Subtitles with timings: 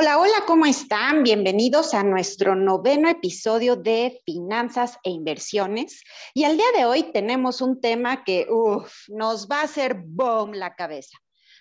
[0.00, 1.24] Hola, hola, ¿cómo están?
[1.24, 6.02] Bienvenidos a nuestro noveno episodio de Finanzas e Inversiones.
[6.32, 8.46] Y al día de hoy tenemos un tema que
[9.08, 11.18] nos va a hacer boom la cabeza.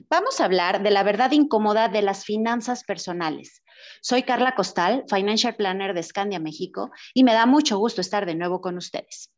[0.09, 3.61] Vamos a hablar de la verdad incómoda de las finanzas personales.
[4.01, 8.35] Soy Carla Costal, Financial Planner de Scandia México, y me da mucho gusto estar de
[8.35, 9.33] nuevo con ustedes.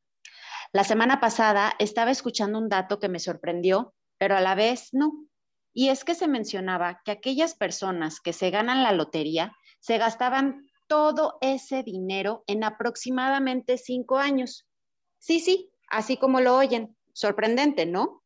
[0.73, 5.25] La semana pasada estaba escuchando un dato que me sorprendió, pero a la vez no
[5.73, 10.69] y es que se mencionaba que aquellas personas que se ganan la lotería se gastaban
[10.87, 14.67] todo ese dinero en aproximadamente cinco años.
[15.19, 16.97] Sí, sí, así como lo oyen.
[17.13, 18.23] Sorprendente, ¿no?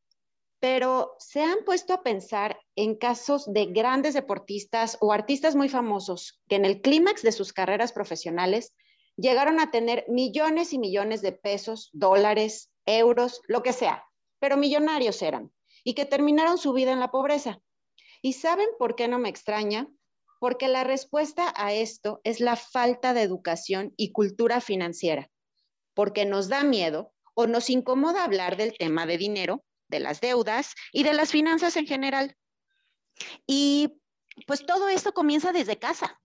[0.59, 6.41] Pero se han puesto a pensar en casos de grandes deportistas o artistas muy famosos
[6.47, 8.73] que en el clímax de sus carreras profesionales
[9.15, 14.03] llegaron a tener millones y millones de pesos, dólares, euros, lo que sea,
[14.39, 15.52] pero millonarios eran
[15.86, 17.61] y que terminaron su vida en la pobreza.
[18.22, 19.88] ¿Y saben por qué no me extraña?
[20.39, 25.30] Porque la respuesta a esto es la falta de educación y cultura financiera,
[25.94, 30.73] porque nos da miedo o nos incomoda hablar del tema de dinero, de las deudas
[30.92, 32.36] y de las finanzas en general.
[33.45, 34.02] Y
[34.47, 36.20] pues todo esto comienza desde casa.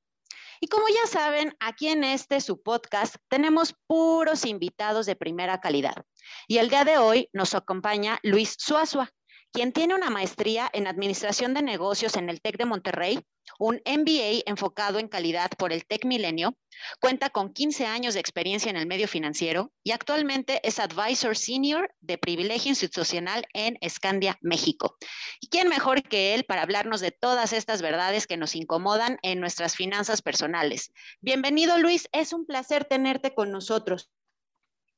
[0.63, 6.05] Y como ya saben, aquí en este su podcast tenemos puros invitados de primera calidad.
[6.49, 9.11] Y el día de hoy nos acompaña Luis Suazua,
[9.53, 13.21] quien tiene una maestría en Administración de Negocios en el TEC de Monterrey,
[13.59, 16.57] un MBA enfocado en calidad por el TEC Milenio,
[17.01, 21.93] cuenta con 15 años de experiencia en el medio financiero y actualmente es Advisor Senior
[22.01, 24.97] de Privilegio Institucional en Scandia, México.
[25.41, 29.41] ¿Y quién mejor que él para hablarnos de todas estas verdades que nos incomodan en
[29.41, 30.93] nuestras finanzas personales?
[31.21, 32.09] Bienvenido, Luis.
[32.13, 34.11] Es un placer tenerte con nosotros.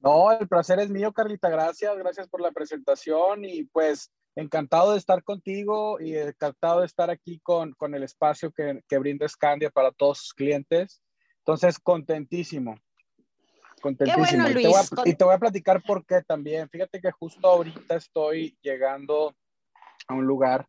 [0.01, 1.49] No, el placer es mío, Carlita.
[1.49, 7.11] Gracias, gracias por la presentación y pues encantado de estar contigo y encantado de estar
[7.11, 11.03] aquí con, con el espacio que, que, brinda Scandia para todos sus clientes.
[11.39, 12.77] Entonces, contentísimo.
[13.81, 14.49] Contentísimo.
[14.49, 16.69] y, te voy a, y, te voy a, platicar por qué también.
[16.69, 19.35] Fíjate que justo ahorita estoy llegando
[20.07, 20.69] a un lugar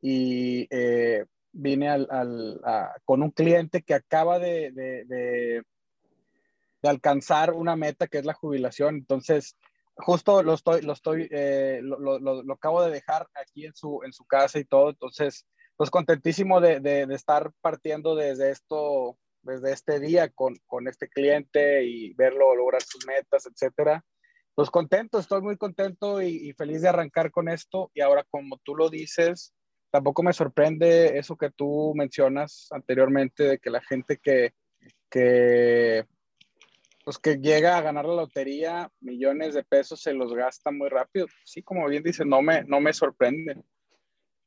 [0.00, 2.60] y eh, vine al, al,
[3.04, 5.62] con un cliente que acaba de, de, de,
[6.82, 8.96] de alcanzar una meta que es la jubilación.
[8.96, 9.56] Entonces,
[10.00, 14.00] justo lo estoy, lo estoy, eh, lo, lo, lo, acabo de dejar aquí en su,
[14.04, 15.46] en su casa y todo, entonces,
[15.76, 21.84] pues contentísimo de, de, estar partiendo desde esto, desde este día con, con, este cliente
[21.84, 24.04] y verlo lograr sus metas, etcétera.
[24.54, 27.90] Pues contento, estoy muy contento y, y, feliz de arrancar con esto.
[27.94, 29.54] Y ahora, como tú lo dices,
[29.90, 34.52] tampoco me sorprende eso que tú mencionas anteriormente de que la gente que,
[35.08, 36.04] que
[37.04, 41.26] pues que llega a ganar la lotería, millones de pesos se los gasta muy rápido.
[41.44, 43.56] Sí, como bien dice, no me, no me sorprende.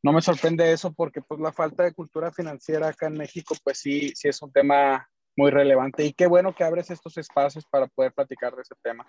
[0.03, 3.80] No me sorprende eso porque pues la falta de cultura financiera acá en México, pues
[3.80, 6.06] sí, sí es un tema muy relevante.
[6.06, 9.06] Y qué bueno que abres estos espacios para poder platicar de ese tema.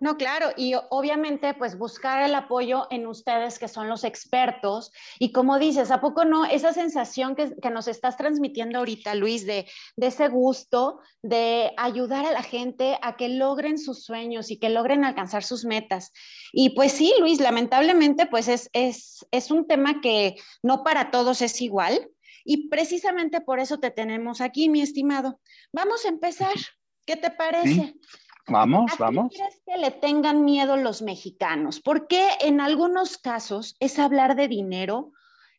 [0.00, 5.32] No, claro, y obviamente pues buscar el apoyo en ustedes que son los expertos y
[5.32, 6.44] como dices, ¿a poco no?
[6.44, 9.66] Esa sensación que, que nos estás transmitiendo ahorita, Luis, de,
[9.96, 14.68] de, ese gusto de ayudar a la gente a que logren sus sueños y que
[14.68, 16.12] logren alcanzar sus metas.
[16.52, 21.42] Y pues sí, Luis, lamentablemente pues es, es, es un tema que no para todos
[21.42, 22.08] es igual
[22.44, 25.40] y precisamente por eso te tenemos aquí, mi estimado.
[25.72, 26.54] Vamos a empezar.
[27.04, 27.74] ¿Qué te parece?
[27.74, 28.00] ¿Sí?
[28.48, 29.32] Vamos, ¿A vamos.
[29.34, 31.80] ¿Crees que le tengan miedo los mexicanos?
[31.80, 35.12] Porque en algunos casos es hablar de dinero,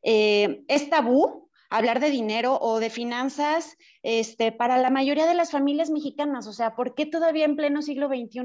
[0.04, 5.52] eh, es tabú hablar de dinero o de finanzas este, para la mayoría de las
[5.52, 6.48] familias mexicanas.
[6.48, 8.42] O sea, ¿por qué todavía en pleno siglo XXI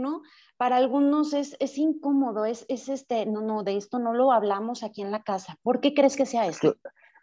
[0.56, 2.44] para algunos es, es incómodo?
[2.44, 5.56] Es, es, este, no, no, de esto no lo hablamos aquí en la casa.
[5.62, 6.76] ¿Por qué crees que sea esto?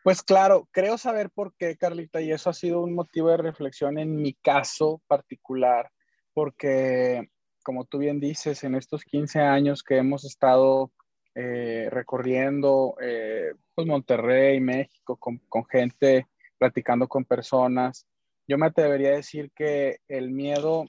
[0.04, 4.00] Pues claro, creo saber por qué, Carlita, y eso ha sido un motivo de reflexión
[4.00, 5.92] en mi caso particular
[6.34, 7.30] porque,
[7.64, 10.92] como tú bien dices, en estos 15 años que hemos estado
[11.36, 18.06] eh, recorriendo eh, pues Monterrey, México, con, con, gente, platicando con personas,
[18.48, 20.86] yo me atrevería a decir que el miedo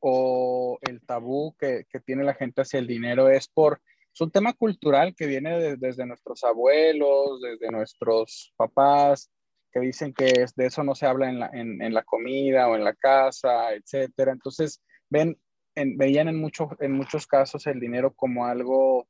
[0.00, 3.80] o el tabú que, que tiene la gente hacia el dinero es por,
[4.12, 9.30] es un tema cultural que viene de, desde nuestros abuelos, desde nuestros papás,
[9.74, 12.84] que dicen que de eso no se habla en la, en, la comida o en
[12.84, 14.30] la casa, etcétera.
[14.30, 14.80] Entonces,
[15.10, 15.36] ven,
[15.74, 19.08] veían en, mucho, en muchos casos el dinero como algo,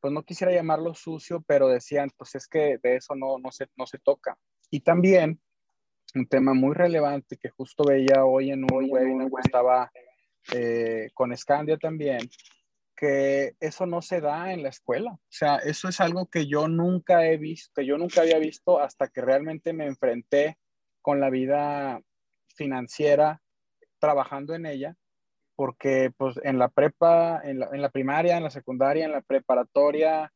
[0.00, 3.66] pues no quisiera llamarlo sucio, pero decían, pues es que de eso no, no, se,
[3.76, 4.38] no se toca.
[4.70, 5.40] Y también
[6.14, 9.90] un tema muy relevante que justo veía hoy en un webinar que estaba
[10.54, 12.20] eh, con Scandia también,
[13.02, 15.10] que eso no se da en la escuela.
[15.10, 18.78] O sea, eso es algo que yo nunca he visto, que yo nunca había visto
[18.78, 20.56] hasta que realmente me enfrenté
[21.00, 22.00] con la vida
[22.54, 23.42] financiera
[23.98, 24.94] trabajando en ella,
[25.56, 29.22] porque pues en la prepa, en la, en la primaria, en la secundaria, en la
[29.22, 30.32] preparatoria,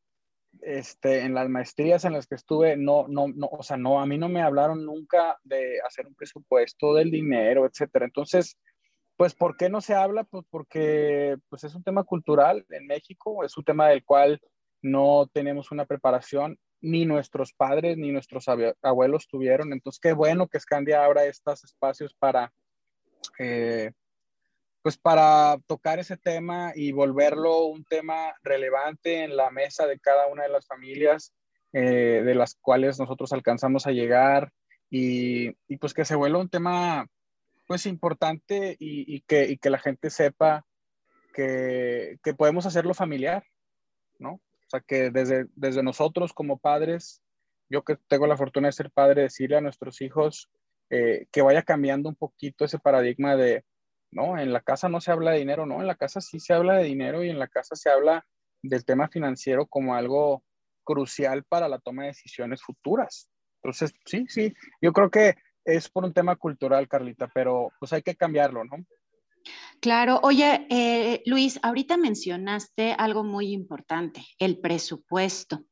[0.61, 4.07] este, en las maestrías en las que estuve, no, no, no, o sea, no, a
[4.07, 8.07] mí no me hablaron nunca de hacer un presupuesto del dinero, etcétera.
[8.07, 8.59] Entonces,
[9.17, 10.25] pues, ¿por qué no se habla?
[10.25, 14.41] Pues porque pues, es un tema cultural en México, es un tema del cual
[14.83, 18.47] no tenemos una preparación, ni nuestros padres ni nuestros
[18.83, 19.73] abuelos tuvieron.
[19.73, 22.53] Entonces, qué bueno que Scandia abra estos espacios para,
[23.39, 23.93] eh,
[24.83, 30.27] pues para tocar ese tema y volverlo un tema relevante en la mesa de cada
[30.29, 31.33] una de las familias
[31.73, 34.51] eh, de las cuales nosotros alcanzamos a llegar
[34.89, 37.07] y, y, pues que se vuelva un tema
[37.67, 40.65] pues importante y, que, la gente sepa
[41.35, 43.45] que, podemos hacerlo familiar,
[44.19, 44.35] ¿no?
[44.35, 47.23] O sea, que desde, desde nosotros como padres,
[47.69, 50.51] yo que tengo la fortuna de ser padre, decirle a nuestros hijos
[50.91, 53.65] eh, que vaya cambiando un poquito ese paradigma de,
[54.11, 56.55] no, en la casa no se habla de dinero, no, en la casa sí se
[56.55, 58.27] habla de dinero y en la casa se habla
[58.62, 60.43] del tema financiero como algo
[60.85, 63.29] crucial para la toma de decisiones futuras.
[63.62, 65.35] Entonces, sí, sí, yo creo que
[65.67, 68.77] es por un tema cultural, Carlita, pero pues hay que cambiarlo, ¿no?
[69.81, 75.65] Claro, oye, eh, Luis, ahorita mencionaste algo muy importante, el presupuesto.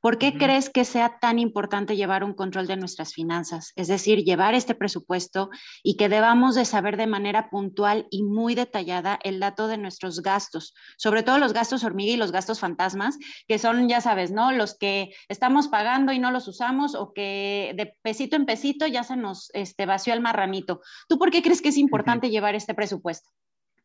[0.00, 3.72] ¿Por qué crees que sea tan importante llevar un control de nuestras finanzas?
[3.76, 5.50] Es decir, llevar este presupuesto
[5.82, 10.22] y que debamos de saber de manera puntual y muy detallada el dato de nuestros
[10.22, 14.52] gastos, sobre todo los gastos hormiga y los gastos fantasmas, que son, ya sabes, ¿no?
[14.52, 19.04] Los que estamos pagando y no los usamos o que de pesito en pesito ya
[19.04, 20.80] se nos este, vació el marranito.
[21.08, 23.30] ¿Tú por qué crees que es importante llevar este presupuesto?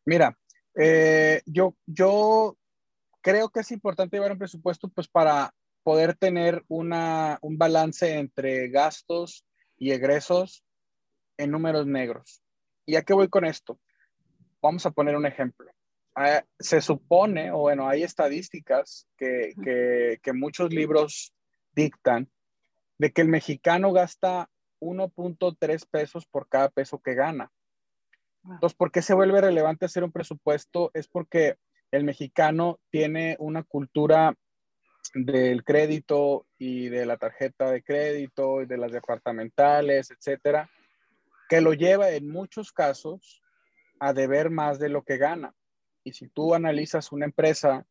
[0.04, 0.36] Mira,
[0.74, 2.56] eh, yo, yo
[3.20, 5.52] creo que es importante llevar un presupuesto pues para
[5.86, 9.46] poder tener una, un balance entre gastos
[9.78, 10.64] y egresos
[11.36, 12.42] en números negros.
[12.86, 13.78] ¿Y a qué voy con esto?
[14.60, 15.70] Vamos a poner un ejemplo.
[16.16, 21.32] Ah, se supone, o bueno, hay estadísticas que, que, que muchos libros
[21.72, 22.28] dictan
[22.98, 24.50] de que el mexicano gasta
[24.80, 27.52] 1.3 pesos por cada peso que gana.
[28.42, 30.90] Entonces, ¿por qué se vuelve relevante hacer un presupuesto?
[30.94, 31.58] Es porque
[31.92, 34.36] el mexicano tiene una cultura
[35.24, 40.70] del crédito y de la tarjeta de crédito y de las departamentales, etcétera,
[41.48, 43.42] que lo lleva en muchos casos
[43.98, 45.54] a deber más de lo que gana.
[46.04, 47.86] Y si tú analizas una empresa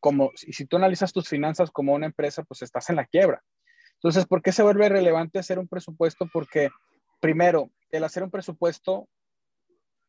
[0.00, 3.42] como, y si tú analizas tus finanzas como una empresa, pues estás en la quiebra.
[3.94, 6.28] Entonces, ¿por qué se vuelve relevante hacer un presupuesto?
[6.32, 6.68] Porque,
[7.20, 9.08] primero, el hacer un presupuesto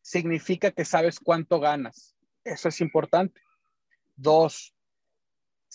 [0.02, 2.18] significa que sabes cuánto ganas.
[2.44, 3.42] Eso es importante.
[4.16, 4.75] Dos,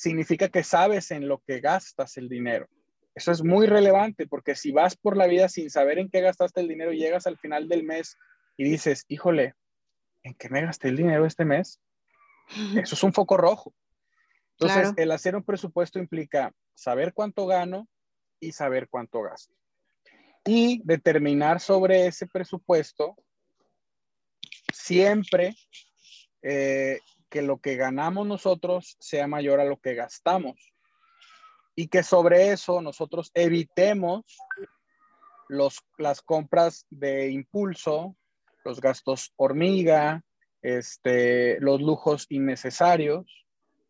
[0.00, 2.66] significa que sabes en lo que gastas el dinero.
[3.14, 6.62] Eso es muy relevante porque si vas por la vida sin saber en qué gastaste
[6.62, 8.16] el dinero, llegas al final del mes
[8.56, 9.54] y dices, híjole,
[10.22, 11.82] ¿en qué me gasté el dinero este mes?
[12.82, 13.74] Eso es un foco rojo.
[14.58, 17.86] Entonces, el hacer un presupuesto implica saber cuánto gano
[18.40, 19.54] y saber cuánto gasto.
[20.46, 23.16] Y determinar sobre ese presupuesto
[24.72, 25.54] siempre
[26.42, 27.00] eh,
[27.30, 30.72] que lo que ganamos nosotros sea mayor a lo que gastamos
[31.74, 34.24] y que sobre eso nosotros evitemos
[35.48, 38.16] los, las compras de impulso,
[38.64, 40.22] los gastos hormiga,
[40.62, 43.46] este, los lujos innecesarios,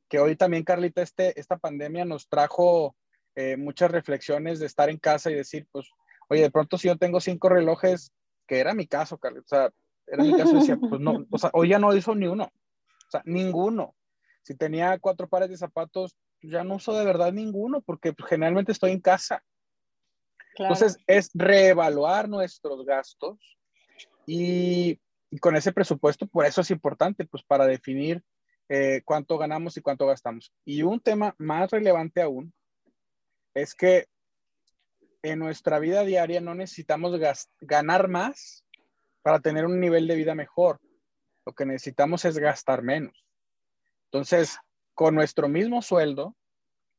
[0.08, 2.94] que hoy también, Carlita, este, esta pandemia nos trajo
[3.34, 5.88] eh, muchas reflexiones de estar en casa y decir, pues,
[6.28, 8.12] oye, de pronto si yo tengo cinco relojes,
[8.46, 9.70] que era mi caso, Carlita, o sea,
[10.06, 12.52] era mi caso, decía, pues no, o sea, hoy ya no hizo ni uno.
[13.10, 13.96] O sea, ninguno.
[14.42, 18.92] Si tenía cuatro pares de zapatos, ya no uso de verdad ninguno porque generalmente estoy
[18.92, 19.42] en casa.
[20.56, 23.58] Entonces, es reevaluar nuestros gastos
[24.26, 25.00] y,
[25.40, 28.22] con ese presupuesto, por eso es importante, pues para definir
[28.68, 30.52] eh, cuánto ganamos y cuánto gastamos.
[30.64, 32.52] Y un tema más relevante aún
[33.54, 34.06] es que
[35.22, 37.18] en nuestra vida diaria no necesitamos
[37.60, 38.64] ganar más
[39.22, 40.80] para tener un nivel de vida mejor.
[41.50, 43.26] Lo que necesitamos es gastar menos.
[44.04, 44.56] Entonces,
[44.94, 46.36] con nuestro mismo sueldo,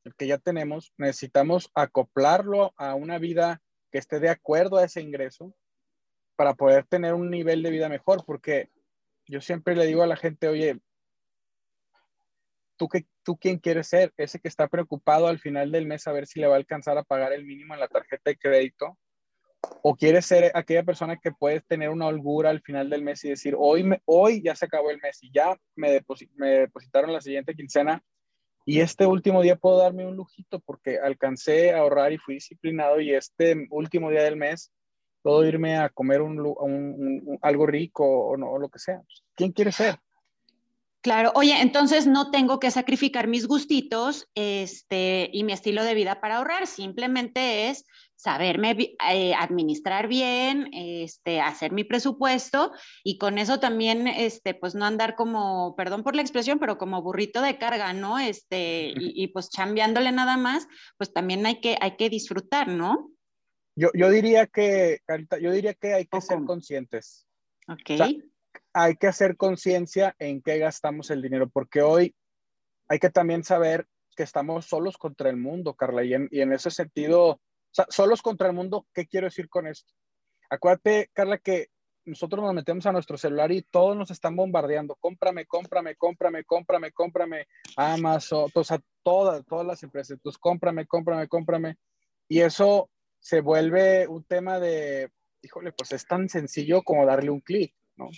[0.03, 3.61] el que ya tenemos, necesitamos acoplarlo a una vida
[3.93, 5.55] que esté de acuerdo a ese ingreso
[6.35, 8.69] para poder tener un nivel de vida mejor, porque
[9.25, 10.81] yo siempre le digo a la gente, oye,
[12.75, 14.13] ¿tú, qué, ¿tú quién quieres ser?
[14.17, 16.97] Ese que está preocupado al final del mes a ver si le va a alcanzar
[16.97, 18.97] a pagar el mínimo en la tarjeta de crédito,
[19.83, 23.29] o quieres ser aquella persona que puede tener una holgura al final del mes y
[23.29, 28.03] decir, hoy, hoy ya se acabó el mes y ya me, depositaron la siguiente quincena
[28.65, 32.99] y este último día puedo darme un lujito porque alcancé a ahorrar y fui disciplinado
[32.99, 34.71] y este último día del mes
[35.23, 36.21] puedo irme a comer
[37.41, 39.01] algo rico o, no, o lo que sea.
[39.35, 39.97] ¿Quién quiere ser?
[41.01, 46.21] Claro, oye, entonces no tengo que sacrificar mis gustitos este, y mi estilo de vida
[46.21, 48.77] para ahorrar, simplemente es saberme
[49.09, 52.71] eh, administrar bien, este, hacer mi presupuesto
[53.03, 57.01] y con eso también, este, pues no andar como, perdón por la expresión, pero como
[57.01, 58.19] burrito de carga, ¿no?
[58.19, 60.67] Este, y, pues chambeándole nada más,
[60.97, 63.09] pues también hay que, hay que disfrutar, ¿no?
[63.75, 67.25] Yo, yo diría que, Carita, yo diría que hay que ser conscientes.
[67.67, 67.91] Ok
[68.73, 72.15] hay que hacer conciencia en qué gastamos el dinero, porque hoy
[72.87, 77.39] hay que también saber que estamos solos contra el mundo, Carla, y en, ese sentido,
[77.89, 79.93] solos contra el mundo, ¿qué quiero decir con esto?
[80.49, 81.67] Acuérdate, Carla, que
[82.03, 86.91] nosotros nos metemos a nuestro celular y todos nos están bombardeando, cómprame, cómprame, cómprame, cómprame,
[86.91, 87.47] cómprame,
[87.77, 91.77] Amazon, o sea, todas, todas las empresas, entonces cómprame, cómprame, cómprame,
[92.27, 95.11] y eso se vuelve un tema de,
[95.41, 98.09] híjole, pues es tan sencillo como darle un clic, ¿no?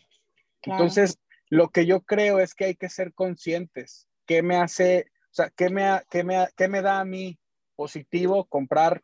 [0.66, 4.08] Entonces, lo que yo creo es que hay que ser conscientes.
[4.26, 7.38] ¿Qué me hace, o sea, qué me, qué me, qué me da a mí
[7.76, 9.04] positivo comprar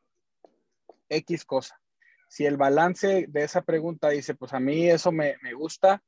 [1.10, 1.80] X cosa?
[2.30, 6.04] Si el balance de esa pregunta dice, pues a mí eso me, me gusta,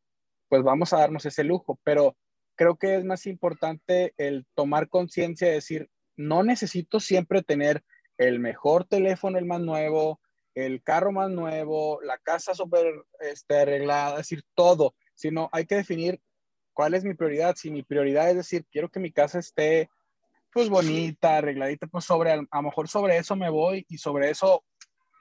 [0.47, 1.79] pues vamos a darnos ese lujo.
[1.83, 2.15] Pero
[2.55, 7.83] creo que es más importante el tomar conciencia de decir, no necesito siempre tener
[8.17, 10.19] el mejor teléfono, el más nuevo,
[10.53, 12.85] el carro más nuevo, la casa súper
[13.19, 16.19] este, arreglada, es decir, todo sino hay que definir
[16.73, 17.55] cuál es mi prioridad.
[17.55, 19.89] Si mi prioridad es decir, quiero que mi casa esté
[20.51, 24.65] pues bonita, arregladita, pues sobre, a lo mejor sobre eso me voy y sobre eso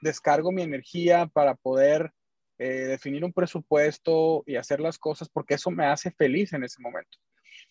[0.01, 2.11] descargo mi energía para poder
[2.57, 6.81] eh, definir un presupuesto y hacer las cosas porque eso me hace feliz en ese
[6.81, 7.19] momento.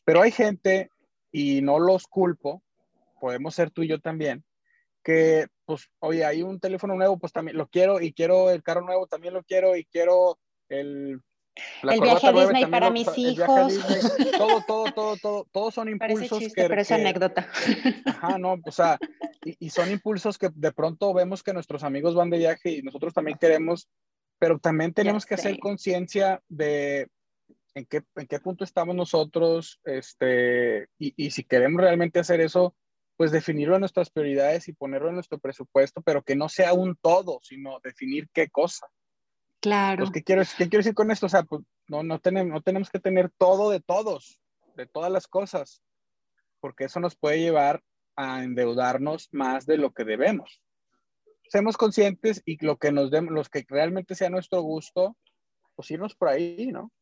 [0.04, 0.88] Pero hay gente,
[1.32, 2.62] y no los culpo,
[3.20, 4.44] podemos ser tú y yo también,
[5.02, 8.82] que pues, oye, hay un teléfono nuevo, pues también lo quiero y quiero el carro
[8.82, 11.20] nuevo, también lo quiero y quiero el
[11.82, 13.78] el viaje a Disney para mis hijos.
[14.36, 17.48] todo, todo, todo, todo, todos son impulsos que, pero es anécdota.
[18.06, 18.98] Ajá, no, o sea,
[19.44, 23.14] y, son impulsos que de pronto vemos que nuestros amigos van de viaje y nosotros
[23.14, 23.88] también queremos,
[24.38, 27.08] pero también tenemos que hacer conciencia de
[27.74, 32.74] en qué, en qué punto estamos nosotros, este, y, y si queremos realmente hacer eso,
[33.16, 36.96] pues definirlo en nuestras prioridades y ponerlo en nuestro presupuesto, pero que no sea un
[36.96, 38.86] todo, sino definir qué cosa.
[39.60, 40.04] Claro.
[40.04, 41.26] Pues, ¿qué, quiero, ¿Qué quiero decir con esto?
[41.26, 44.40] O sea, pues, no, no, tenemos, no tenemos que tener todo de todos,
[44.76, 45.82] de todas las cosas,
[46.60, 47.82] porque eso nos puede llevar
[48.16, 50.62] a endeudarnos más de lo que debemos.
[51.48, 55.16] Seamos conscientes y lo que nos demos, los que realmente sea nuestro gusto,
[55.74, 56.92] pues irnos por ahí, ¿no?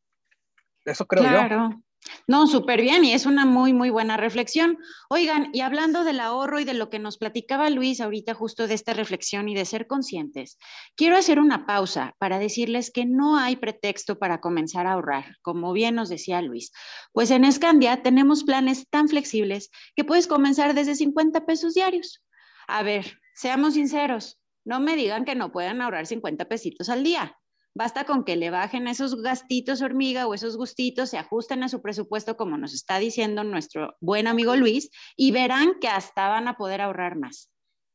[0.84, 1.28] Eso creo yo.
[1.28, 1.82] Claro.
[2.26, 4.78] No, súper bien y es una muy, muy buena reflexión.
[5.08, 8.74] Oigan, y hablando del ahorro y de lo que nos platicaba Luis ahorita justo de
[8.74, 10.58] esta reflexión y de ser conscientes,
[10.96, 15.72] quiero hacer una pausa para decirles que no hay pretexto para comenzar a ahorrar, como
[15.72, 16.72] bien nos decía Luis.
[17.12, 22.24] Pues en Escandia tenemos planes tan flexibles que puedes comenzar desde 50 pesos diarios.
[22.66, 27.38] A ver, seamos sinceros, no me digan que no puedan ahorrar 50 pesitos al día.
[27.74, 31.80] Basta con que le bajen esos gastitos hormiga o esos gustitos, se ajusten a su
[31.80, 36.56] presupuesto, como nos está diciendo nuestro buen amigo Luis, y verán que hasta van a
[36.56, 37.50] poder ahorrar más.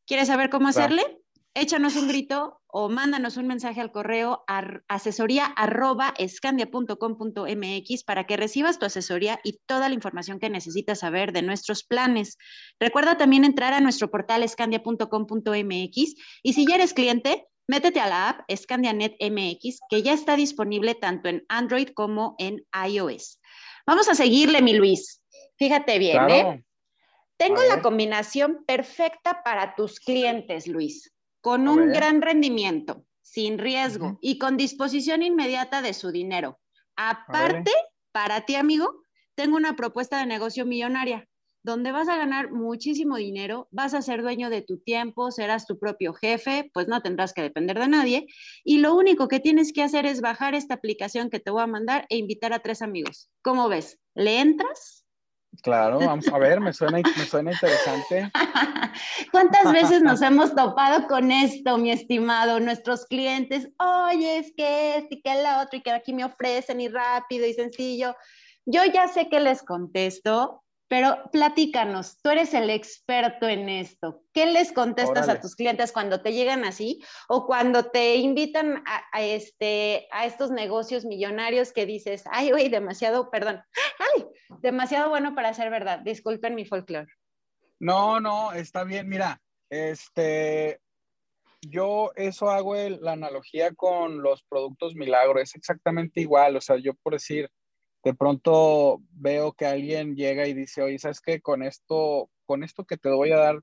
[0.06, 1.04] ¿Quieres saber cómo hacerle?
[1.56, 4.44] Échanos un grito o mándanos un mensaje al correo
[4.88, 11.32] asesoría arroba escandia.com.mx para que recibas tu asesoría y toda la información que necesitas saber
[11.32, 12.40] de nuestros planes.
[12.80, 18.30] Recuerda también entrar a nuestro portal escandia.com.mx y si ya eres cliente, Métete a la
[18.30, 23.40] app Scandianet MX, que ya está disponible tanto en Android como en iOS.
[23.86, 25.24] Vamos a seguirle, mi Luis.
[25.58, 26.64] Fíjate bien, ¿eh?
[27.38, 34.38] Tengo la combinación perfecta para tus clientes, Luis, con un gran rendimiento, sin riesgo y
[34.38, 36.60] con disposición inmediata de su dinero.
[36.96, 37.72] Aparte,
[38.12, 39.04] para ti, amigo,
[39.36, 41.28] tengo una propuesta de negocio millonaria
[41.64, 45.80] donde vas a ganar muchísimo dinero, vas a ser dueño de tu tiempo, serás tu
[45.80, 48.28] propio jefe, pues no tendrás que depender de nadie.
[48.64, 51.68] Y lo único que tienes que hacer es bajar esta aplicación que te voy a
[51.68, 53.30] mandar e invitar a tres amigos.
[53.42, 53.98] ¿Cómo ves?
[54.14, 55.04] ¿Le entras?
[55.62, 58.32] Claro, vamos a ver, me suena, me suena interesante.
[59.32, 62.60] ¿Cuántas veces nos hemos topado con esto, mi estimado?
[62.60, 66.82] Nuestros clientes, oye, es que este y que el otro, y que aquí me ofrecen,
[66.82, 68.16] y rápido y sencillo.
[68.66, 70.63] Yo ya sé que les contesto,
[70.94, 74.22] pero platícanos, tú eres el experto en esto.
[74.32, 79.24] ¿Qué les contestas a tus clientes cuando te llegan así o cuando te invitan a,
[79.24, 83.64] este, a estos negocios millonarios que dices, ay, güey, demasiado, perdón,
[83.98, 84.28] ay,
[84.60, 85.98] demasiado bueno para ser verdad.
[85.98, 87.12] Disculpen mi folclore.
[87.80, 89.10] No, no, está bien.
[89.10, 90.80] Mira, este,
[91.62, 95.40] yo eso hago la analogía con los productos milagro.
[95.40, 96.56] Es exactamente igual.
[96.56, 97.50] O sea, yo por decir,
[98.04, 101.40] de pronto veo que alguien llega y dice, oye, ¿sabes qué?
[101.42, 103.60] Con esto, con esto que te voy a dar,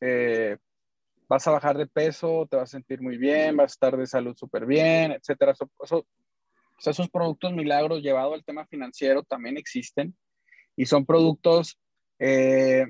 [0.00, 0.56] eh,
[1.28, 4.06] vas a bajar de peso, te vas a sentir muy bien, vas a estar de
[4.06, 5.54] salud súper bien, etcétera.
[5.82, 6.06] Eso,
[6.78, 10.14] esos productos milagros llevados al tema financiero también existen
[10.76, 11.78] y son productos,
[12.18, 12.86] eh,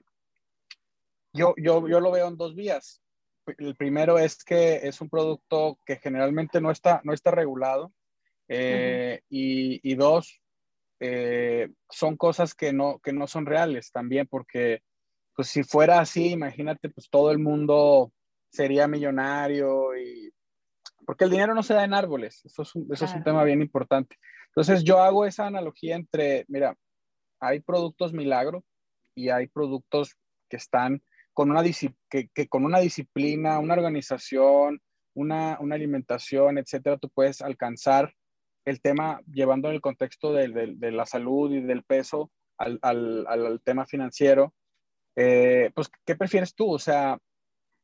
[1.33, 3.01] yo, yo, yo lo veo en dos vías.
[3.59, 7.93] El primero es que es un producto que generalmente no está, no está regulado.
[8.49, 10.42] Eh, y, y, dos,
[11.05, 14.83] eh, son cosas que no, que no son reales también, porque
[15.35, 18.13] pues si fuera así, imagínate, pues todo el mundo
[18.49, 20.33] sería millonario y...
[21.05, 23.43] Porque el dinero no se da en árboles, eso es un, eso es un tema
[23.43, 24.17] bien importante.
[24.51, 26.77] Entonces yo hago esa analogía entre, mira,
[27.41, 28.63] hay productos milagro
[29.17, 30.17] y hay productos
[30.49, 31.65] que están con una,
[32.09, 34.81] que, que con una disciplina, una organización,
[35.15, 38.15] una, una alimentación, etcétera, tú puedes alcanzar
[38.65, 44.55] el tema, llevando en el contexto de, la salud y del peso al, tema financiero,
[45.17, 46.73] eh, pues, ¿qué prefieres tú?
[46.73, 47.19] O sea,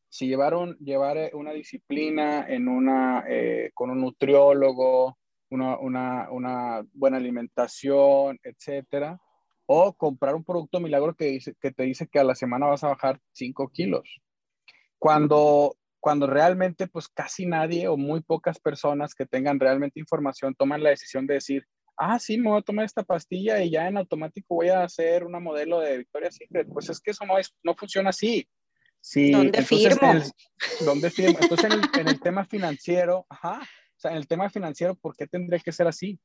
[0.09, 5.19] si llevaron, llevar una disciplina en una, eh, con un nutriólogo,
[5.51, 9.21] una, una, buena alimentación, etcétera,
[9.67, 12.85] o comprar un producto milagro que, dice, que te dice que a la semana vas
[12.85, 14.21] a bajar 5 kilos.
[14.99, 20.83] Cuando cuando realmente pues casi nadie o muy pocas personas que tengan realmente información toman
[20.83, 23.96] la decisión de decir, ah, sí, me voy a tomar esta pastilla y ya en
[23.96, 26.68] automático voy a hacer una modelo de Victoria's Secret.
[26.73, 28.49] Pues es que eso no, es, no funciona así.
[29.01, 30.12] Sí, ¿Dónde firmo?
[30.85, 31.38] ¿Dónde firmo?
[31.40, 35.16] Entonces en el, en el tema financiero, ajá, o sea, en el tema financiero, ¿por
[35.16, 36.18] qué tendría que ser así?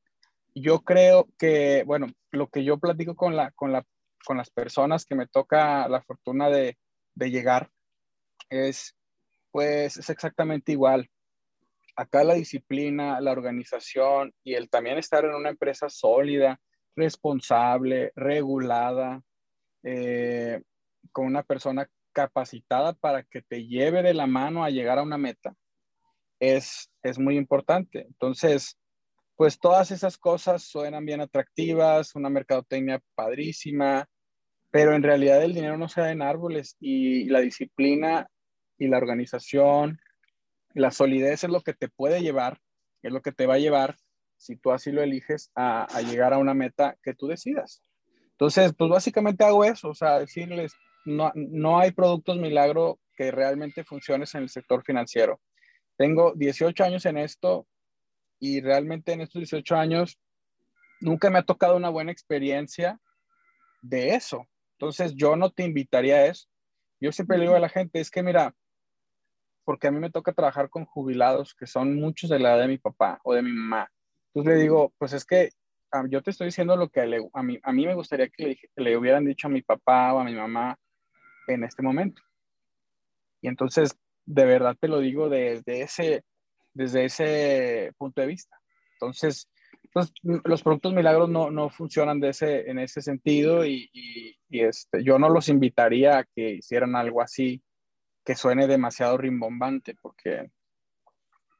[0.54, 3.84] Yo creo que, bueno, lo que yo platico con, la, con, la,
[4.24, 6.78] con las personas que me toca la fortuna de,
[7.14, 7.70] de llegar
[8.50, 8.94] es
[9.54, 11.08] pues es exactamente igual.
[11.94, 16.60] Acá la disciplina, la organización y el también estar en una empresa sólida,
[16.96, 19.22] responsable, regulada,
[19.84, 20.60] eh,
[21.12, 25.18] con una persona capacitada para que te lleve de la mano a llegar a una
[25.18, 25.54] meta,
[26.40, 28.06] es, es muy importante.
[28.08, 28.76] Entonces,
[29.36, 34.08] pues todas esas cosas suenan bien atractivas, una mercadotecnia padrísima,
[34.72, 38.28] pero en realidad el dinero no se da en árboles y la disciplina
[38.84, 40.00] y la organización,
[40.74, 42.60] la solidez es lo que te puede llevar,
[43.02, 43.96] es lo que te va a llevar,
[44.36, 47.82] si tú así lo eliges, a, llegar a una meta que tú decidas.
[48.32, 53.84] Entonces, pues básicamente hago eso, o sea, decirles, no, no hay productos milagro que realmente
[53.84, 55.40] funcionen en el sector financiero.
[55.96, 57.66] Tengo 18 años en esto
[58.40, 60.18] y realmente en estos 18 años
[61.00, 63.00] nunca me ha tocado una buena experiencia
[63.82, 64.48] de eso.
[64.72, 66.48] Entonces, yo no te invitaría a eso.
[67.00, 68.54] Yo siempre le digo a la gente, es que mira,
[69.64, 72.68] porque a mí me toca trabajar con jubilados que son muchos de la edad de
[72.68, 73.90] mi papá o de mi mamá.
[74.28, 75.50] Entonces le digo, pues es que
[75.92, 78.96] ah, yo te estoy diciendo lo que a, mí, a mí me gustaría que le,
[78.96, 80.76] hubieran dicho a mi papá o a mi mamá
[81.48, 82.22] en este momento.
[83.40, 83.96] Y entonces,
[84.26, 86.24] de verdad te lo digo desde ese,
[86.72, 88.58] desde ese punto de vista.
[88.94, 89.48] Entonces,
[89.92, 94.60] pues, los productos milagros no, no funcionan de ese, en ese sentido y, y, y
[94.60, 97.62] este, yo no los invitaría a que hicieran algo así
[98.24, 100.50] que suene demasiado rimbombante, porque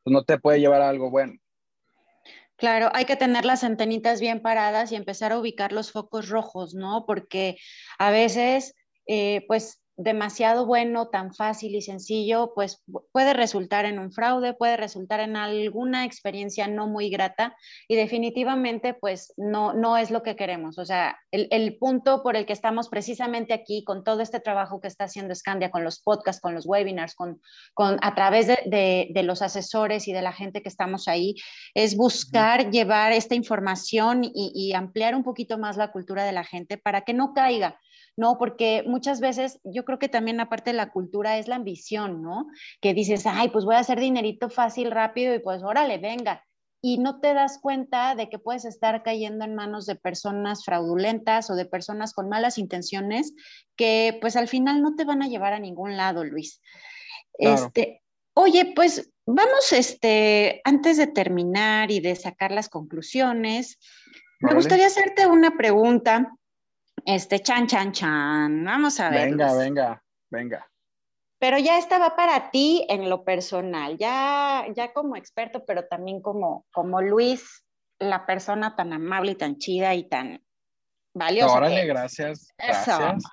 [0.03, 1.35] pues, no te puede llevar a algo bueno.
[2.57, 6.74] Claro, hay que tener las antenitas bien paradas y empezar a ubicar los focos rojos,
[6.74, 7.05] ¿no?
[7.07, 7.57] Porque
[7.98, 8.74] a veces,
[9.07, 14.76] eh, pues demasiado bueno, tan fácil y sencillo, pues puede resultar en un fraude, puede
[14.76, 20.35] resultar en alguna experiencia no muy grata y definitivamente pues no, no es lo que
[20.35, 20.78] queremos.
[20.78, 24.88] O sea, el, punto por el que estamos precisamente aquí con todo este trabajo que
[24.88, 27.40] está haciendo Scandia, con los podcasts, con los webinars, con,
[27.72, 31.37] con a través de, de, los asesores y de la gente que estamos ahí,
[31.74, 36.44] es buscar llevar esta información y, y ampliar un poquito más la cultura de la
[36.44, 37.80] gente para que no caiga
[38.16, 38.38] ¿no?
[38.38, 42.46] Porque muchas veces yo creo que también aparte de la cultura es la ambición, ¿no?
[42.81, 46.44] Que dices, ay, pues voy a hacer dinerito fácil, rápido y pues órale, venga.
[46.87, 51.48] y no te das cuenta de que puedes estar cayendo en manos de personas fraudulentas
[51.48, 53.33] o de personas con malas intenciones
[53.74, 56.61] que pues al final no te van a llevar a ningún lado, Luis.
[57.38, 58.03] Este,
[58.35, 63.79] oye, pues vamos, este, antes de terminar y de sacar las conclusiones,
[64.40, 66.37] me gustaría hacerte una pregunta.
[67.06, 68.64] Este, chan, chan, chan.
[68.64, 69.30] Vamos a ver.
[69.30, 70.70] Venga, venga, venga.
[71.38, 76.64] Pero ya estaba para ti en lo personal, ya, ya como experto, pero también como,
[76.72, 77.66] como Luis,
[77.98, 80.42] la persona tan amable y tan chida y tan
[81.12, 81.54] valiosa.
[81.54, 82.48] Órale, gracias.
[82.56, 83.24] gracias.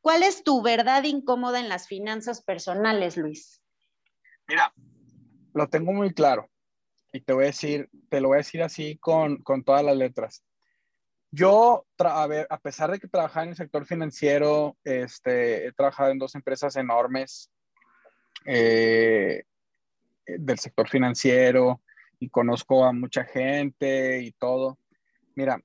[0.00, 3.60] ¿Cuál es tu verdad incómoda en las finanzas personales, Luis?
[4.46, 4.72] Mira,
[5.52, 6.48] lo tengo muy claro
[7.12, 9.96] y te voy a decir, te lo voy a decir así con, con todas las
[9.96, 10.44] letras.
[11.32, 16.34] Yo, a, pesar de que trabajaba en el sector financiero, este, he trabajado en dos
[16.34, 17.50] empresas enormes
[18.44, 19.44] eh,
[20.26, 21.80] del sector financiero
[22.18, 24.78] y conozco a mucha gente y todo.
[25.36, 25.62] Mira,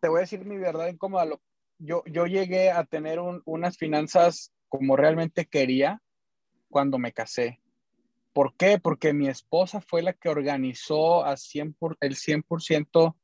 [0.00, 1.38] te voy a decir mi verdad incómoda.
[1.78, 6.02] Yo, yo llegué a tener unas finanzas como realmente quería
[6.68, 7.60] cuando me casé.
[8.32, 8.78] ¿Por qué?
[8.78, 13.14] Porque mi esposa fue la que organizó a 100 por, el 100%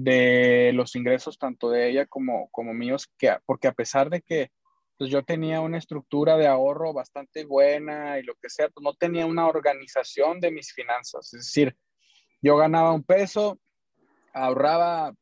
[0.00, 4.50] de los ingresos, tanto de ella como, como míos, que, porque a pesar de que
[4.96, 8.94] pues, yo tenía una estructura de ahorro bastante buena y lo que sea, pues, no
[8.94, 11.34] tenía una organización de mis finanzas.
[11.34, 11.76] Es decir,
[12.40, 13.60] yo ganaba un peso,
[14.32, 15.12] ahorraba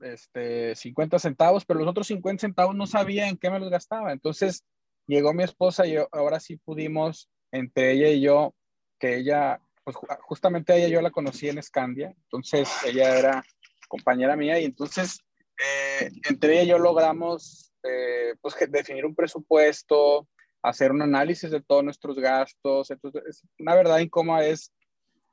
[0.00, 4.12] este, 50 centavos, pero los otros 50 centavos no sabía en qué me los gastaba.
[4.12, 4.64] Entonces
[5.06, 8.52] llegó mi esposa y ahora sí pudimos entre ella y yo,
[8.98, 13.44] que ella, pues justamente ella yo la conocí en Scandia, entonces ella era
[13.86, 15.20] compañera mía y entonces
[15.58, 20.28] eh, entre ella y yo logramos eh, pues definir un presupuesto,
[20.62, 22.90] hacer un análisis de todos nuestros gastos.
[22.90, 24.72] Entonces, una verdad incómoda es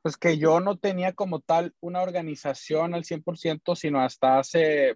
[0.01, 4.95] pues que yo no tenía como tal una organización al 100%, sino hasta hace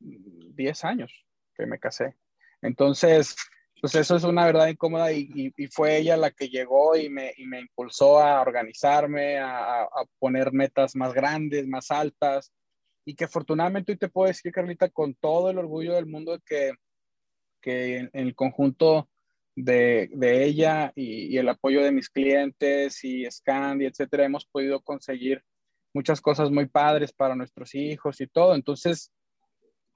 [0.00, 2.16] 10 años que me casé.
[2.62, 3.36] Entonces,
[3.80, 8.20] pues eso es una verdad incómoda y, fue ella la que llegó y me, impulsó
[8.20, 9.86] a organizarme, a,
[10.18, 12.50] poner metas más grandes, más altas
[13.08, 16.72] y que afortunadamente hoy te puedo decir, Carlita, con todo el orgullo del mundo que,
[17.58, 19.08] que en, el conjunto
[19.56, 25.42] de, ella y, el apoyo de mis clientes y Scandi, etcétera, hemos podido conseguir
[25.94, 28.54] muchas cosas muy padres para nuestros hijos y todo.
[28.54, 29.10] Entonces,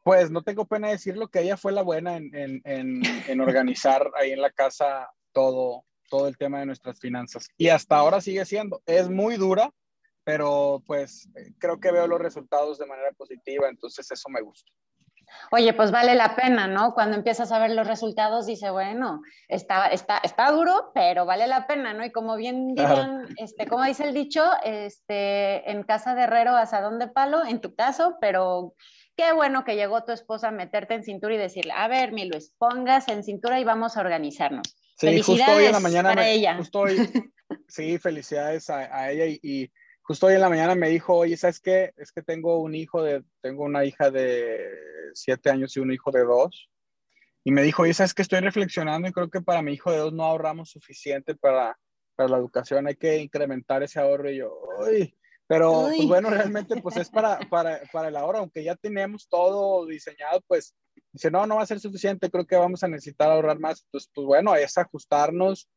[0.03, 4.53] pues no tengo pena decirlo que ella fue la buena en, organizar ahí en la
[4.53, 7.51] casa todo, todo el tema de nuestras finanzas.
[7.59, 8.83] Y hasta ahora sigue siendo.
[8.87, 9.71] Es muy dura,
[10.25, 14.71] pero pues creo que veo los resultados de manera positiva, entonces eso me gusta.
[15.51, 16.93] Oye, pues vale la pena, ¿no?
[16.93, 21.67] Cuando empiezas a ver los resultados, dice, bueno, está, está, está duro, pero vale la
[21.67, 22.05] pena, ¿no?
[22.05, 26.99] Y como bien dirían, este, como dice el dicho, este, en casa de herrero, asadón
[26.99, 28.75] de palo, en tu caso, pero
[29.17, 32.25] Qué bueno que llegó tu esposa a meterte en cintura y decirle, a ver, mi
[32.25, 34.75] Luis, pongas en cintura y vamos a organizarnos.
[34.97, 36.59] Sí, felicidades justo hoy en la mañana para ella.
[37.69, 39.71] sí, felicidades a, ella y,
[40.03, 41.93] justo hoy en la mañana me dijo, oye, ¿sabes qué?
[41.97, 44.59] Es que tengo un hijo de, tengo una hija de
[45.15, 46.69] siete años y un hijo de dos.
[47.45, 48.23] Y me dijo, oye, ¿sabes qué?
[48.23, 51.79] Estoy reflexionando y creo que para mi hijo de dos no ahorramos suficiente para,
[52.15, 54.31] para la educación, hay que incrementar ese ahorro.
[54.31, 58.65] Y yo, uy, pero pues bueno, realmente pues es para, para, para el ahora, aunque
[58.65, 60.75] ya tenemos todo diseñado, pues
[61.13, 63.83] dice, no, no va a ser suficiente, creo que vamos a necesitar ahorrar más.
[63.85, 65.69] Entonces, pues bueno, es ajustarnos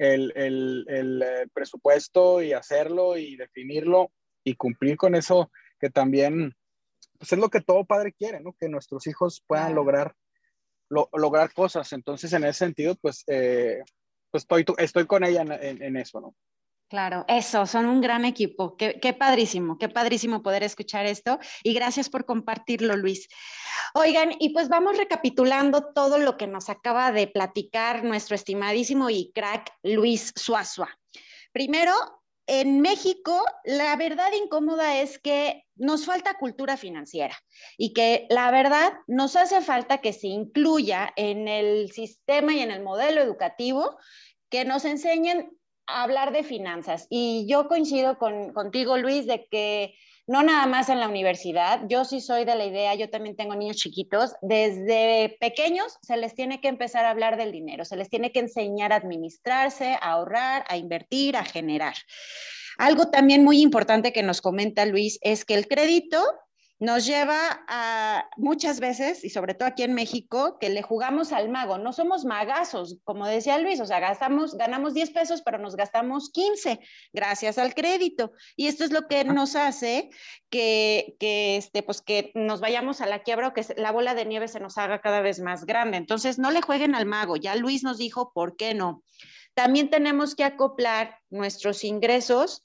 [0.00, 4.10] el, el, el, eh, presupuesto y hacerlo y definirlo
[4.42, 6.56] y cumplir con eso que también,
[7.18, 8.54] pues es lo que todo padre quiere, ¿no?
[8.58, 10.14] Que nuestros hijos puedan lograr,
[10.88, 11.92] lograr cosas.
[11.92, 13.82] Entonces, en ese sentido, pues, eh,
[14.30, 16.34] pues estoy, estoy con ella en, en eso, ¿no?
[16.90, 18.76] Claro, eso, son un gran equipo.
[18.76, 21.38] Qué, padrísimo, qué padrísimo poder escuchar esto.
[21.62, 23.28] Y gracias por compartirlo, Luis.
[23.94, 29.30] Oigan, y pues vamos recapitulando todo lo que nos acaba de platicar nuestro estimadísimo y
[29.32, 30.90] crack Luis Suazua.
[31.52, 31.92] Primero,
[32.48, 37.38] en México, la verdad incómoda es que nos falta cultura financiera
[37.78, 42.72] y que la verdad nos hace falta que se incluya en el sistema y en
[42.72, 43.96] el modelo educativo
[44.48, 45.56] que nos enseñen
[45.90, 47.06] hablar de finanzas.
[47.10, 49.94] Y yo coincido con, contigo, Luis, de que
[50.30, 53.56] no nada más en la universidad, yo sí soy de la idea, yo también tengo
[53.56, 58.08] niños chiquitos, desde pequeños se les tiene que empezar a hablar del dinero, se les
[58.08, 61.94] tiene que enseñar a administrarse, a ahorrar, a invertir, a generar.
[62.78, 66.22] Algo también muy importante que nos comenta Luis es que el crédito
[66.80, 71.50] nos lleva a muchas veces, y sobre todo aquí en México, que le jugamos al
[71.50, 71.76] mago.
[71.76, 76.30] No somos magazos, como decía Luis, o sea, gastamos, ganamos 10 pesos, pero nos gastamos
[76.30, 76.80] 15
[77.12, 78.32] gracias al crédito.
[78.56, 80.08] Y esto es lo que nos hace
[80.48, 84.24] que, que, este, pues que nos vayamos a la quiebra o que la bola de
[84.24, 85.98] nieve se nos haga cada vez más grande.
[85.98, 87.36] Entonces, no le jueguen al mago.
[87.36, 89.02] Ya Luis nos dijo por qué no.
[89.52, 92.64] También tenemos que acoplar nuestros ingresos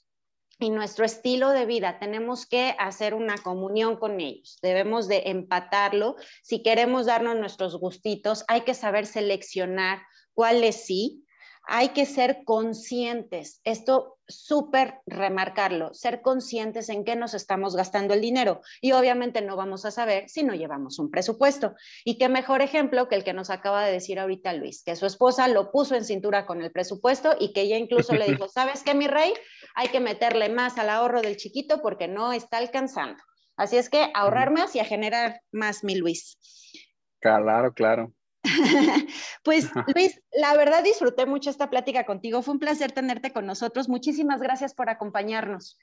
[0.58, 1.98] y nuestro estilo de vida.
[1.98, 4.58] Tenemos que hacer una comunión con ellos.
[4.62, 6.16] Debemos de empatarlo.
[6.42, 10.02] Si queremos darnos nuestros gustitos, hay que saber seleccionar
[10.34, 11.24] cuáles sí.
[11.68, 13.60] Hay que ser conscientes.
[13.64, 18.60] Esto súper remarcarlo, ser conscientes en qué nos estamos gastando el dinero.
[18.80, 21.74] Y obviamente no vamos a saber si no llevamos un presupuesto.
[22.04, 25.06] Y qué mejor ejemplo que el que nos acaba de decir ahorita Luis, que su
[25.06, 28.82] esposa lo puso en cintura con el presupuesto y que ella incluso le dijo, ¿sabes
[28.82, 29.32] qué, mi rey?
[29.76, 33.22] Hay que meterle más al ahorro del chiquito porque no está alcanzando.
[33.56, 36.38] Así es que ahorrar más y a generar más, mi Luis.
[37.20, 38.12] Claro, claro.
[39.44, 42.42] pues Luis, la verdad disfruté mucho esta plática contigo.
[42.42, 43.88] Fue un placer tenerte con nosotros.
[43.88, 45.78] Muchísimas gracias por acompañarnos.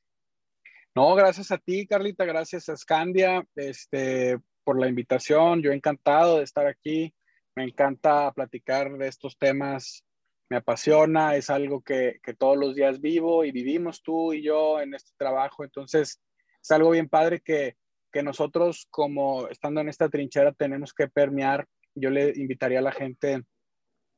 [0.95, 2.25] No, gracias a ti, Carlita.
[2.25, 5.61] Gracias a Scandia este, por la invitación.
[5.61, 7.13] Yo encantado de estar aquí.
[7.55, 10.03] Me encanta platicar de estos temas.
[10.53, 11.35] Me apasiona.
[11.35, 15.63] Es algo que, todos los días vivo y vivimos tú y yo en este trabajo.
[15.63, 16.21] Entonces,
[16.61, 17.75] es algo bien padre que,
[18.11, 22.91] que nosotros, como estando en esta trinchera, tenemos que permear yo le invitaría a la
[22.91, 23.41] gente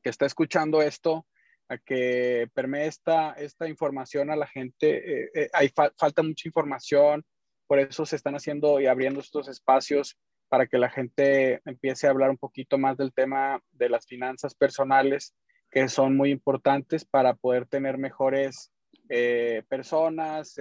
[0.03, 1.25] que está escuchando esto
[1.69, 5.21] a que permee esta, esta información a la gente.
[5.23, 7.23] Eh, eh, hay falta mucha información,
[7.65, 10.17] por eso se están haciendo y abriendo estos espacios
[10.49, 14.53] para que la gente empiece a hablar un poquito más del tema de las finanzas
[14.53, 15.33] personales,
[15.75, 18.71] que son muy importantes para poder tener mejores
[19.09, 20.55] eh, personas,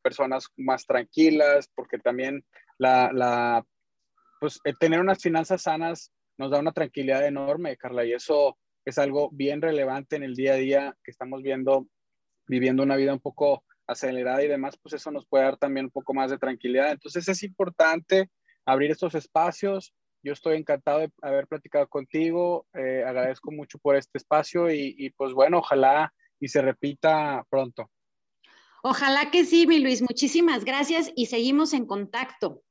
[0.00, 2.42] personas más tranquilas, porque también
[2.78, 3.62] la, la
[4.40, 8.56] pues, tener unas finanzas sanas nos da una tranquilidad enorme, Carla, y eso
[8.86, 11.86] es algo bien relevante en el día a día que estamos viendo,
[12.46, 15.92] viviendo una vida un poco acelerada y demás, pues eso nos puede dar también un
[15.92, 16.92] poco más de tranquilidad.
[16.92, 18.30] Entonces es importante
[18.64, 19.92] abrir estos espacios.
[20.22, 25.10] Yo estoy encantado de haber platicado contigo, eh, agradezco mucho por este espacio y, y
[25.10, 27.90] pues bueno, ojalá y se repita pronto.
[28.82, 30.02] Ojalá que sí, mi Luis.
[30.02, 32.62] Muchísimas gracias y seguimos en contacto.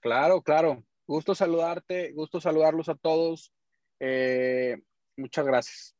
[0.00, 0.84] Claro, claro.
[1.06, 3.52] Gusto saludarte, gusto saludarlos a todos.
[4.00, 4.76] Eh,
[5.16, 5.94] muchas gracias.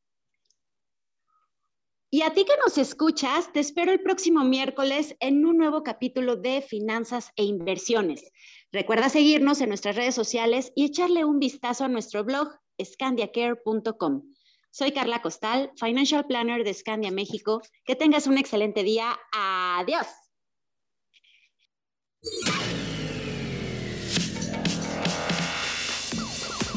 [2.14, 6.36] Y a ti que nos escuchas, te espero el próximo miércoles en un nuevo capítulo
[6.36, 8.30] de Finanzas e Inversiones.
[8.70, 12.50] Recuerda seguirnos en nuestras redes sociales y echarle un vistazo a nuestro blog
[12.80, 14.32] scandiacare.com.
[14.70, 17.62] Soy Carla Costal, Financial Planner de Scandia México.
[17.84, 19.18] Que tengas un excelente día.
[19.32, 20.06] Adiós.